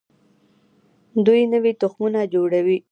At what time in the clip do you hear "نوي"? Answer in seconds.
1.53-1.73